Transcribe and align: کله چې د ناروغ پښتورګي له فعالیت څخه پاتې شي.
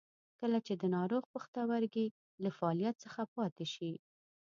کله 0.39 0.57
چې 0.65 0.73
د 0.81 0.83
ناروغ 0.95 1.23
پښتورګي 1.33 2.07
له 2.43 2.49
فعالیت 2.57 2.95
څخه 3.05 3.21
پاتې 3.35 3.65
شي. 3.73 3.91